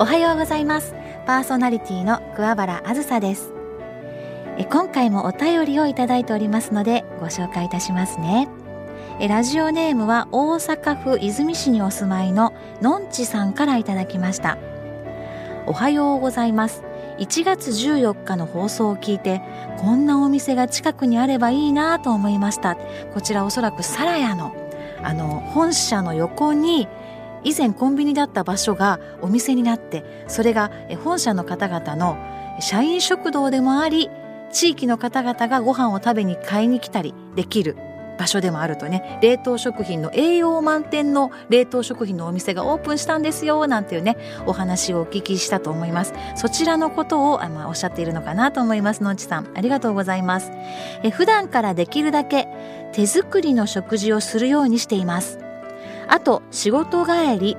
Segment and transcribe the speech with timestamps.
[0.00, 0.94] おはようございます。
[1.26, 3.52] パーソナリティの桑原あずさです。
[4.56, 8.48] え今回もお便りをいただいておりますのでご紹介いたしますね。
[9.20, 14.56] えラジオネームは大阪府和泉市にお住まいののんちさんからいただきました。
[15.66, 16.82] おはようございます。
[17.18, 19.42] 1月14日の放送を聞いて
[19.76, 22.78] こんなお店が近くにあればいいなと思いました。
[23.12, 24.54] こちらおそらくサラヤの
[25.02, 26.88] あの本社の横に
[27.44, 30.70] 以前コンビニだった場所がお店になってそれが
[31.02, 32.18] 本社の方々の
[32.60, 34.10] 社員食堂でもあり
[34.52, 37.76] 地域の方々がご飯を食べに買いに来たりできる
[38.20, 46.12] 場所でもあるとね冷凍食品の栄養満点の冷凍食品のお店がオープンしたんですよなんていうねお話をお聞きしたと思います。
[46.36, 49.50] そちらのことをあ、まあ、おっしゃっているのかなと思いますのんちさん。
[49.56, 50.52] ありがとうございます。
[51.02, 52.46] え普段からできるだけ
[52.92, 55.49] 手作りの食事をするようにしています。
[56.10, 57.56] あと仕事帰り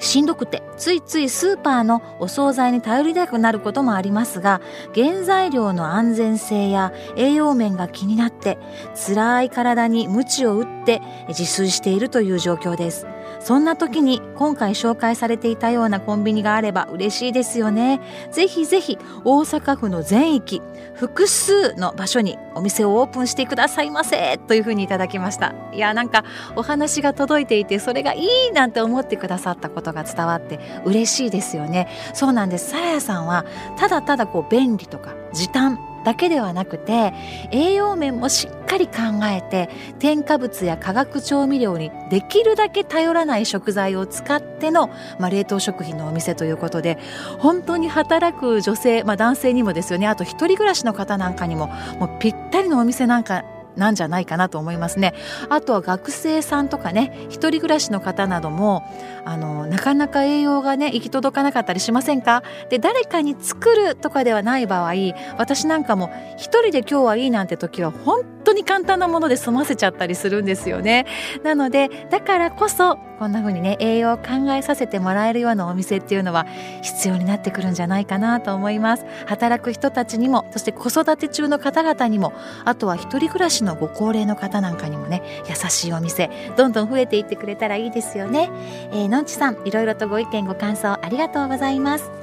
[0.00, 4.60] しんどくてついついスーパーのお惣菜に頼りたくなることもありますが
[4.96, 8.58] 原材料の安全性や栄養面が気になって
[8.94, 13.06] 辛い体に鞭を打って自炊しているという状況です。
[13.40, 18.00] そんな時に今回紹介されていたようなコンビニがあれば嬉しいですよね。
[18.30, 20.62] ぜひぜひ大阪府の全域
[20.94, 25.54] 複数の場所にお店をオープンしてくださいませというふうにいただきました。
[25.72, 26.24] いやなんか
[26.56, 31.88] お話が届いていてそれがいいなんて思ってくださったことが伝わって嬉しいですよね。
[32.14, 32.70] そうなんです。
[32.70, 33.44] さやさんは
[33.76, 37.12] ただただこう便利とか時短だけではなくて
[37.50, 46.98] 栄養面もしっかり考えて添加物や化学調味料にできるだけ頼らない食材を使っての、まあ、冷凍食品のお店ということで
[47.38, 50.06] 本当に働く女性、まあ、男性にもですよね。
[50.06, 53.44] あと1人暮らしの方なんかにももうぴったりのお店なんか
[53.76, 55.14] なんじゃないかなと思いますね。
[55.48, 58.82] あとは学生さんとかね一人暮らしの方なども
[59.24, 62.42] あのなかなか栄養がね行き届かなかったりしませんか？
[62.70, 64.92] で誰かに作るとかではない場合
[65.38, 71.06] 私なんかも一人で今日はいいなんて時は本当に簡単なもので済ませちゃったりするんですよね。
[71.42, 76.46] なのでだからこそこんな風にね栄養を考えさせてもらえるようなお店っていうのは
[76.82, 79.06] 必要になってくるんじゃないかなと思います。
[79.26, 82.32] 働く人たちにもそして子育て中の方々にも
[82.64, 88.50] あとは一人暮らしのご高齢の方なんかにもね優しいお店どんどん増えていってくれたらいいですよね。
[88.92, 92.21] えー、のんちさんいろいろとご意見ご感想ありがとうございます。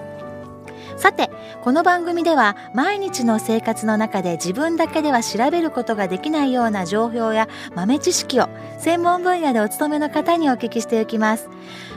[1.00, 1.32] さて
[1.64, 8.50] この番組では毎日の生活の中で自分だけでは調べることができないような情報や豆知識を
[8.80, 11.50] 専門分野でお勤めの方にお聞きしていきます。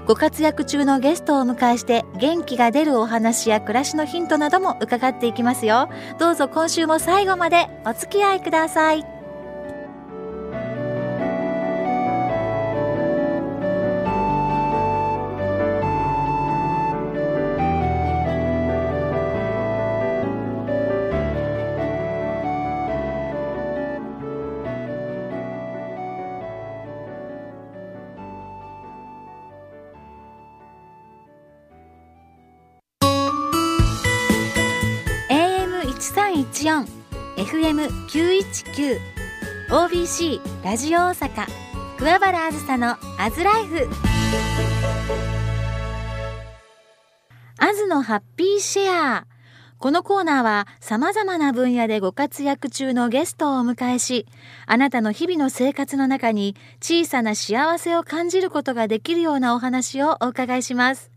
[0.06, 5.88] ご活躍中のゲストをお迎えして元気が出るお話や暮らしのヒントなども伺っていきますよ。
[6.18, 9.11] どうぞ今週も最後までお付き合いください。
[36.62, 36.86] AM1314
[37.36, 39.00] FM919
[39.70, 41.46] OBC ラジオ大阪
[41.98, 43.88] 桑原あずさのアズライフ。
[47.58, 49.26] アズのハッピーシェア。
[49.78, 54.26] このコーナーは様々な分野でご活躍中のゲストをお迎えし、
[54.66, 61.10] あなたの日々の生活の中に小さな幸せを感じることができるようなお話をお伺いします。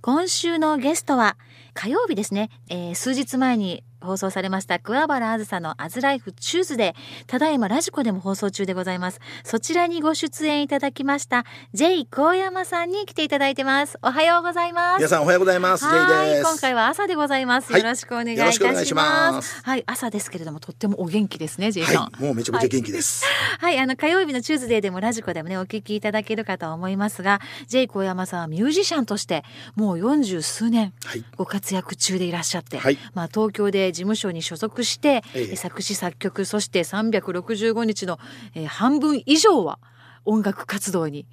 [0.00, 1.36] 今週のゲストは
[1.74, 6.94] 火曜日ですね、えー、数日前に放送されました桑原あずさのアズライフチューズで
[7.26, 9.20] ただいまラジコでも放送中でございます。
[9.44, 13.98] そちらにご出演いただきました J 高山さんに来ていただいてます。
[14.02, 14.98] おはようございます。
[14.98, 15.84] 皆さんおはようございます。
[15.84, 16.42] です。
[16.42, 18.52] 今回は朝でございます、よろしくお願いいた
[18.84, 19.62] します。
[19.62, 23.24] はい朝ですけれどもとってもお元気ですね Jaye さん、はい、もうめちゃめちゃ元気です。
[23.58, 29.44] はい、はい、あの火曜日のチューズデーでもラジコでもねお聞きいただけるかと思いますが J 高山さんはミュージシャンとして
[29.76, 30.92] もう40数年
[31.36, 38.18] ご活躍中でいらっしゃって、はい、まあ東京で事務所に所属して、ええ、作詞作曲そして365日の、
[38.54, 39.78] えー、半分以上は
[40.24, 41.26] 音楽活動に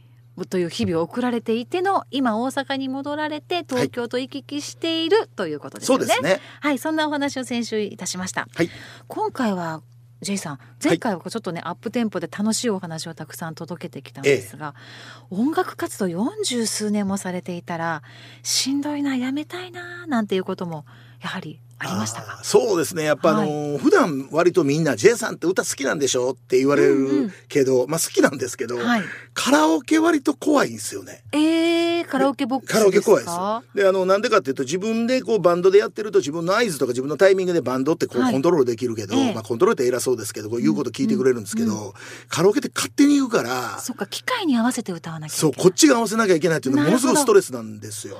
[0.45, 5.97] という日々を送られていての今大阪に戻られて東京と行き来しているということですね。
[5.97, 6.41] はい、そうですね。
[6.61, 8.47] はい、そんなお話を先週いたしました。
[8.53, 8.69] はい、
[9.07, 9.81] 今回は
[10.21, 18.01] J さん前回はちょっとね、はい、アップテンポで楽しいお話をたくさん届けてきたんですが、ええ、音楽活動四十数年もされていたら
[18.43, 20.85] しんどいなやめたいななんていうことも
[21.21, 22.39] やはりありましたか？
[22.43, 23.03] そうですね。
[23.03, 27.83] やっぱあのー、はい、普段割とみんな J さんって歌好きなんでしょって言われるけど、うん。
[27.83, 29.03] うん、まあ好きなんですけど、はい、
[29.33, 31.23] カラオケ割と怖いんですよね。
[31.33, 33.63] えー、カラオケボックスカラオケ怖いですよ。
[33.75, 41.93] であのなんでかっていうと自分でこうバンドでやってると自分の合図とか自分のタイミングでバンドってこう、コントロールできるけど、えー、まあコントロールって偉そうですけどこう言うこと聞いてくれるんですけど、うんうん、
[42.27, 48.17] カラオケって勝手に言うからそっか機械に合わせて歌わなきゃそうこっちが合わせなきゃいけないっていうのはものすごいストレスなんですよ。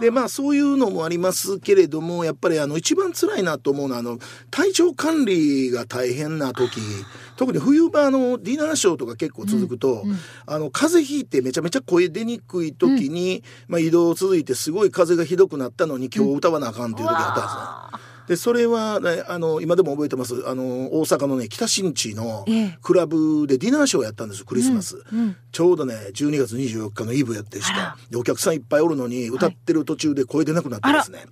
[0.00, 4.18] でまあそういうのもありますけれどもやっぱりあの一番辛いなと思うのはあの
[4.50, 6.80] 体調管理が大変な時
[7.36, 18.06] 特に冬場のディナーショーとか結構続くと、うんうん、あの風邪ひいてめちゃめちゃ声出にくい時に、うん、まあ、移動続いてすごい風がひどくなったのに今日歌わなあかんっていう時あったんですね。
[18.26, 20.64] でそれは、ね、あの今でも覚えてますあの
[20.98, 22.44] 大阪のね北新地の
[22.82, 31.28] クラブでディナーショーやったんですクリスマス、うんうん、ちょうどね12月24日のイブやってしたでお客さんいっぱいおるのに歌ってる途中で声出なくなってですね、はい、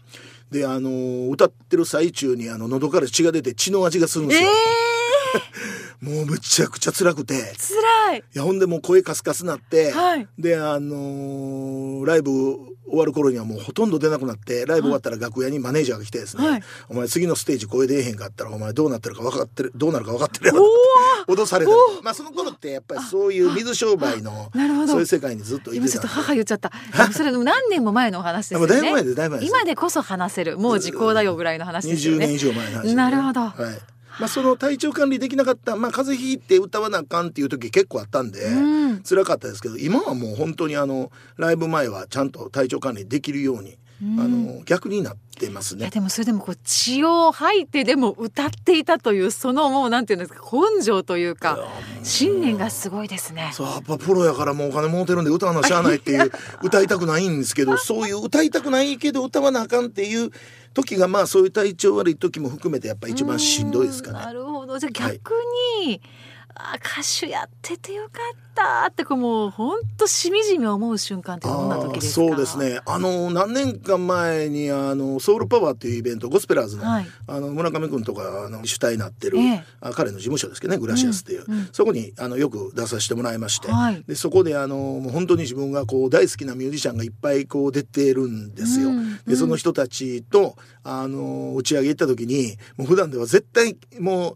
[0.55, 4.49] であの歌ってる最中にあの喉から血が出て血の味がするんですよ。
[4.49, 4.55] えー
[6.05, 7.35] もうむちゃくちゃ辛くて。
[7.35, 8.19] 辛い。
[8.19, 12.31] いやほんでもう声カスカスなって、はい、であのー、ライブ
[12.87, 20.67] 終わる頃にはもうほとんど出なくなってライブ終わったら楽屋にマネージャーが来てですね、はい、お前次のステージ声出えへんかったらお前どうなってるか分かってるどうなるか分かってるやろ
[21.27, 21.73] 脅された
[22.03, 24.51] まあその頃ってやっぱりそういう水商売の
[24.87, 26.71] そういう世界にずっといて今ちょっと母言っちゃった。
[27.13, 28.67] それでも何年も前のお話ですよね。
[28.67, 32.27] だいぶ前でだいぶ前今でこそ話せるもう時効だよぐらいの話ですよね。
[32.27, 45.91] 20年以上前の話、ね、なるほど、はいまあ、その体調管理できなかった、まあ、風邪ひいて歌わなあかんっていう時結構あったんで、うん、辛かったですけど今はもう本当にあのライブ前はちゃんと体調管理できるように、うん、あの逆になってますね。
[45.91, 51.59] でもそれでもこう血を吐いてでも歌っていたというそのもうなんていうんですか根性というか
[52.05, 53.51] 信念がすごいですね。
[53.53, 56.31] そうやっぱプロやからもうお金儲てるんで歌わなしゃあないっていう
[56.63, 60.31] 歌いたくないんですけどそういう歌いたくないけど歌わなあかんっていう。
[60.75, 64.19] 時がまあそういう体調悪い時も含めてやっぱ一番しんどいですかね。
[64.19, 65.33] なるほどじゃあ逆
[65.85, 66.01] に、はい
[66.57, 72.27] あ歌手やっててよかったってこうもう本当しみじみ思う瞬間ってどんな時ですか？
[72.29, 72.81] そうですね。
[72.87, 76.85] あの何年か前にあのソウルパワーっていうイベントゴスペラーズの。
[76.85, 88.91] はい、あの村上君とかあの主体になってる、ええ、あ彼の事務所ですけどねグラシアスっていう、うんうん、そこにあのよく出させてもらいまして、はい、でそこであのもう本当に自分がこう大好きなミュージシャンがいっぱいこう出てるんですよ。
[88.91, 94.35] うん、でその人たちとあの打ち上げ行った時にもう普段では絶対もう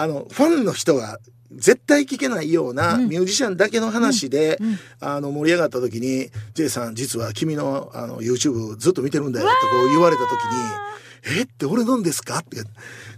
[0.00, 1.18] あのファンの人が
[1.52, 4.68] 絶対聞けないようなミュージシャンだけの話で、うん。
[4.68, 12.62] うん、あの盛り上がった時に「J さん実は君のあの YouTube ずっと見てるんだよ」ってこう言われた時に「えって俺なんですか?」って。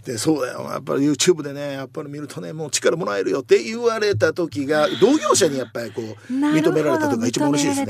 [0.05, 0.67] でそうだよ。
[0.69, 7.85] やっぱり YouTube でねやっぱり見るとねもう力もらえるよって言われた時が同業者にやっぱりこう認められた時が一番嬉しいですね。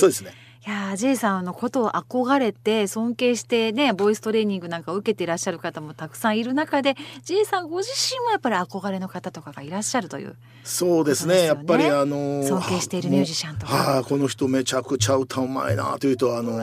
[0.00, 0.34] そうですね
[0.66, 6.94] いや J さんのことを憧れて尊敬してねボイストレーニングなんかを受けていらっしゃる方もたくさんいる中で
[7.24, 11.44] J さんご自身もやっぱり憧れの方とかがいらっしゃるという、そうですね。
[11.44, 13.74] やっぱりあの尊敬しているミュージシャンとか。
[13.74, 16.58] はあこの人めちゃくちゃ歌うまいなというとあの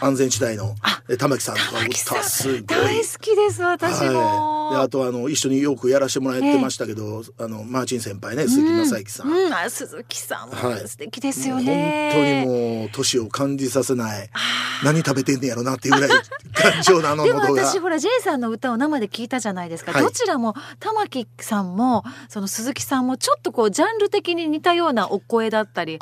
[0.00, 0.74] 安全地帯の
[1.16, 2.64] 玉木さんとか歌すごい。
[2.66, 14.24] 大好きです私も、はい、であとあの一緒によくやらせてもらってましたけど、えー、あのマーチン先輩ね鈴木雅之さん、うん、あ鈴木さんも素敵ですよね、はい、本当にもう年を感じさせない。
[14.24, 14.28] い
[14.84, 16.10] 何食べてんねやろなっていうぐらい
[16.54, 25.98] 感情のあのでも私ほら J さんの歌を生で聞いたじゃないですか、はい、どちらも玉木さんもその鈴木さんもちょっとこうジャンル的に似たようなお声だったり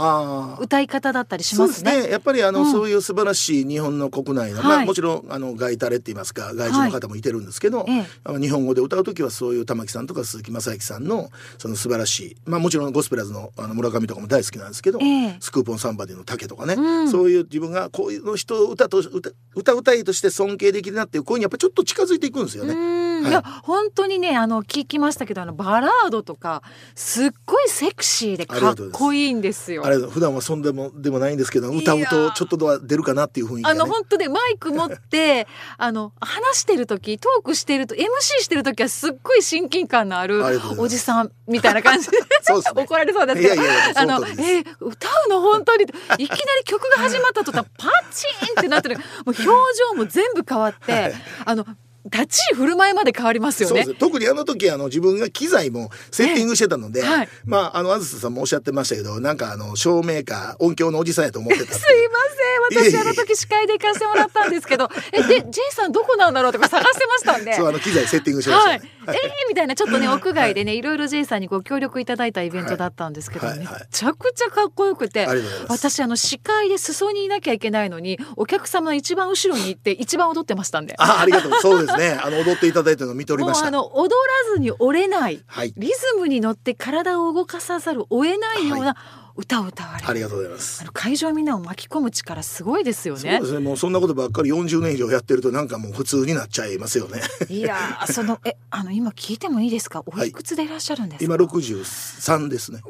[0.59, 1.91] 歌い方だったりしますね。
[1.91, 2.13] そうですね。
[2.13, 22.75] やっぱりあの、うん、そういう素晴らしい日本の国内の、まあ、もちろんあの外タレって言いますか外人の方もいてるんですけど、はい、日本語で歌う時はそういう玉木さんとか鈴木雅之さんのその素晴らしい、まあ、もちろんゴスペラーズのあの村上とかも大好きなんですけど、えスクーポンサンバディの竹とかね、うん、そういう自分がこういうの人歌と歌歌うたいとして尊敬できるなっていう声にやっぱちょっと近づいていくんですよね。
[22.75, 26.63] はい、いや本当にねあの聞きましたけどあのバラードとか
[26.95, 29.85] すっごいセクシーでかっこいいんですよ。
[29.87, 35.47] あれ普段はそんでもでもないんですけど歌うとちょっとは出るかなっていう雰囲気、ね、あの本当でマイク持って
[35.79, 38.01] あの話してる時トークしてると MC
[38.41, 40.43] してる時はすっごい親近感のある
[40.79, 43.43] おじさんみたいな感じで ね、 怒られそうです。
[43.43, 43.63] けど
[43.97, 48.97] あのえー、歌うの本当にいきなり曲が始まった途端パチンってなってる。
[48.97, 51.13] もう表情も全部変わって、はい、
[51.45, 51.67] あの
[52.05, 53.87] 立ち居振る舞いまで変わりますよね。
[53.99, 67.55] 特にあの時あの自分が機材もセッティングしてたので、はい、まああのあずささんもおっしゃってましたけど、なんかあの照明か音響のおじさんやと思ってたすいません、私あの時司会で行かせてもらったんですけど、 えで J さんどこなんだろうとか探してましたんで。
[67.57, 68.91] そうあの機材セッティングしてました、ね、はい。
[69.07, 69.15] えー
[69.49, 73.59] みたいなちょっとね 屋外でね、い、ろいろ J さんにご協力いただいたイベントだったんですけど、はい。
[73.59, 73.67] はい。
[73.67, 75.29] はい、めちゃくちゃかっこよくて
[75.69, 80.95] 私あの司会で裾にいなきゃいけないのにお客様の一番後ろに行って一番踊ってましたんで。
[80.99, 81.53] あありがとう。
[81.61, 82.19] そうですね。
[82.23, 83.67] あの踊っていただいたの見ておりました。
[83.69, 88.95] あの踊らずに折れない、はい、リズムに乗って体を動かさざるを得ないような、はい。
[89.37, 90.85] 歌を歌われありがとうございます。
[90.93, 93.21] 会場みんなを巻き込む力すごいですよね。
[93.21, 97.21] そうですねもうそんなことばっかり40年以上やってるとなんかもう普通になっちゃいますよね。
[97.49, 100.05] いや そのえあの今聞いてもいいですか？
[100.07, 102.81] おいくつでいらっしゃるんですか、はい、今63ですね。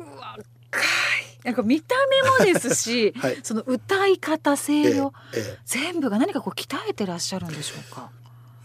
[1.44, 1.94] なんか見た
[2.38, 8.10] 目もですし、 はい、その歌い方声量、えええ、全部が何かこう鍛えてらっしゃるんでしょうか？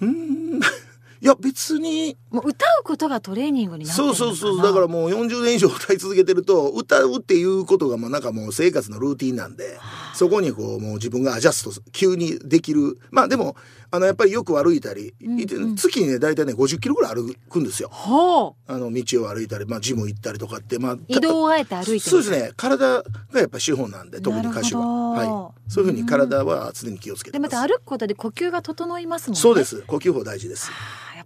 [0.02, 0.60] うん。
[1.22, 2.18] いや別に。
[2.32, 4.64] もう歌うことがトレーニングになってるそうそうそう。
[4.64, 9.78] だからもう40年以上歌い続けてると歌うっていうことがまあなんかもう生活のルーティンなんで
[10.14, 13.00] そこにこうもう自分がアジャスト急にできる。
[13.12, 13.56] まあでも
[13.92, 17.90] あのやっぱりよく歩いたり、うんうん、月にね大体ね50キロぐらい歩くんですよ。
[17.92, 22.52] はあ、あの道を歩いたり、まあ、ジム行ったりとかってまあ移動をあえて歩いてそうですね。
[22.56, 23.04] 体が
[23.36, 27.50] やっぱ資本なんで特に歌手は、はい、そういうふうに体は常に気をつけてます。
[27.50, 29.40] でまた歩くことで呼吸が整いますもんね。
[29.40, 29.82] そうです。
[29.88, 30.70] 呼吸法大事です。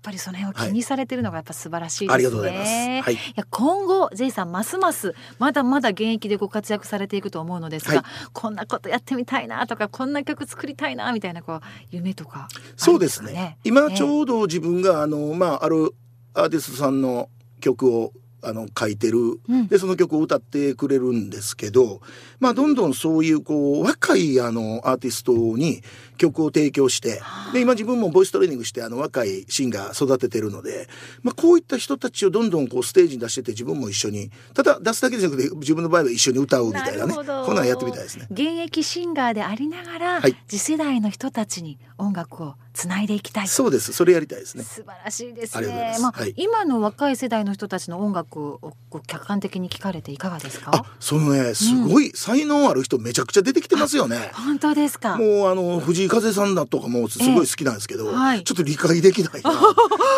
[0.04, 2.14] ぱりその辺を気にされてるのがやっぱ素晴らしいですね。
[2.14, 2.70] ありがとうございます。
[2.70, 13.58] はい、いや今後 J さんますますまだまだ現役でご活躍されていくと思うのですが、はい、こんなことやってみたいなとかこんな曲作りたいなみたいなこう夢とか、ね、そうですね。
[13.64, 15.96] 今ちょうど自分があのまあある
[16.34, 17.30] アーティストさんの
[17.60, 18.12] 曲を
[18.44, 22.02] あの書いてる、でその曲を歌ってくれるんですけど、
[22.40, 25.82] まあ、どんどんそういうこう若いあのアーティストに
[26.18, 27.22] 曲を提供して
[27.54, 30.88] で今自分もボイストレーニングしてあの若いシンガー育ててるので、
[31.22, 37.22] まあ、こういった人たちをどんどんこうステージに出してて自分も一緒にただ出すだけじゃなくて自分の場合は一緒に歌うみたいなねこ
[37.52, 38.28] んなんやってみたいですね。
[38.30, 43.48] 現役シンガーでありながら、はい、次世代の人たちに音楽をつないでいきたい。
[43.48, 43.94] そうです。
[43.94, 44.64] それやりたいですね。
[44.64, 45.98] 素晴らしいですね。
[46.02, 48.74] まあ、はい、今の若い世代の人たちの音楽を
[49.06, 50.86] 客観的に聞かれていかがですか？
[51.00, 51.54] そのね。
[51.54, 52.12] すごい。
[52.16, 55.18] 才能ある人めちゃくちゃ出てきてますよね、本当ですか？
[55.18, 59.54] もうあの藤井風さんだとかもすごい好きなんですけど、えーはい、ちょっと理解できないなっ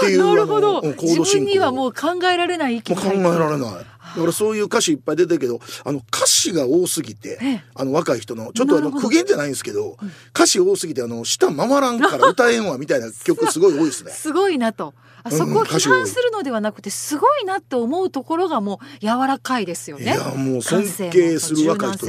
[0.01, 0.81] ていう なるほど。
[0.81, 7.37] 自分にはもう考えられないもう考えられないだからそういう歌詞いっぱい出てるけどあの歌詞が多すぎて、
[7.73, 9.97] あの若い人のちょっとあの苦言じゃないんですけど、
[10.33, 14.11] 歌詞多すぎてあの舌回らんから歌えんわみたいな曲すごい多いですね。
[14.13, 14.93] すごいなと。
[15.23, 20.03] あそこを批判するのではなくてすごいなって思うところがもう柔らかいですよね。
[20.03, 22.05] いやもう尊敬する若い人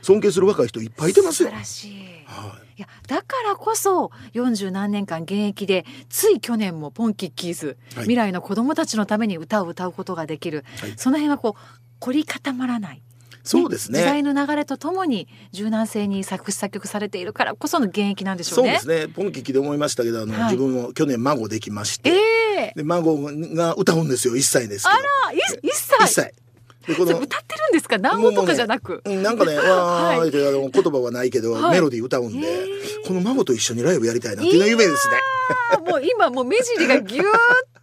[0.00, 1.50] 尊敬する若い人いっぱいいてますよ。
[1.50, 2.13] 素晴らしい。
[2.74, 2.80] はい。
[2.80, 11.60] いやだからこそ40何年間現役でつい去年もポンキッキーズ、はい、未来の子どもたちのために歌を歌うことができる、はい、その辺はこう
[12.00, 13.02] 凝り固まらない。
[13.44, 18.78] そうですね、時代の流れとともに柔軟性に作詞作曲されているからこその現役なんでしょうね。
[18.78, 19.12] そうですね。
[19.12, 23.18] ポンキキで思いましたけど、あの、はい、自分も去年孫できまして、えー、で孫
[23.54, 24.36] が歌うんですよ。
[24.36, 24.98] 一歳ですあら、
[25.62, 26.06] 一歳。
[26.06, 26.34] 一歳。
[26.92, 27.98] 歌ってるんですか？
[27.98, 32.46] 何語とかじゃなく、ね、なんかね わーってあの言葉はないけど、はい、メロディー歌うんで
[33.06, 35.14] この孫と一緒にライブやりたいなっていうの夢ですね。
[35.90, 37.26] もう今もう目尻がギューッ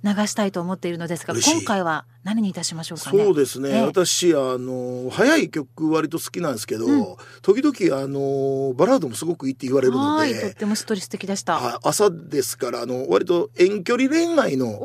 [0.04, 11.80] 流したいと思っているのですが今回は何にいたしましょうか、ね、そうですね、え私あの早い曲割と好きなんですけど、うん、時々あのバラードもすごくいいって言われるのでとってもしっとり素敵でした。
[11.84, 14.80] 朝ですからあの割と遠距離恋愛の